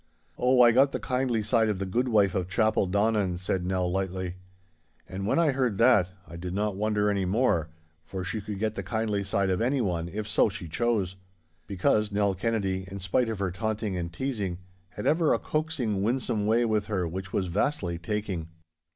'Oh, 0.35 0.63
I 0.63 0.71
got 0.71 0.93
the 0.93 0.99
kindly 0.99 1.43
side 1.43 1.69
of 1.69 1.77
the 1.77 1.85
goodwife 1.85 2.33
of 2.33 2.47
Chapeldonnan,' 2.47 3.37
said 3.37 3.67
Nell, 3.67 3.87
lightly. 3.91 4.37
And 5.07 5.27
when 5.27 5.37
I 5.37 5.51
heard 5.51 5.77
that, 5.77 6.09
I 6.27 6.37
did 6.37 6.55
not 6.55 6.75
wonder 6.75 7.07
any 7.11 7.25
more, 7.25 7.69
for 8.03 8.23
she 8.25 8.41
could 8.41 8.57
get 8.57 8.73
the 8.73 8.81
kindly 8.81 9.23
side 9.23 9.51
of 9.51 9.61
anyone, 9.61 10.09
if 10.09 10.27
so 10.27 10.49
she 10.49 10.67
chose. 10.67 11.17
Because 11.67 12.11
Nell 12.11 12.33
Kennedy, 12.33 12.85
in 12.89 12.97
spite 12.97 13.29
of 13.29 13.37
her 13.37 13.51
taunting 13.51 13.95
and 13.95 14.11
teasing, 14.11 14.57
had 14.89 15.05
ever 15.05 15.35
a 15.35 15.37
coaxing, 15.37 16.01
winsome 16.01 16.47
way 16.47 16.65
with 16.65 16.87
her 16.87 17.07
which 17.07 17.31
was 17.31 17.45
vastly 17.45 17.99
taking. 17.99 18.47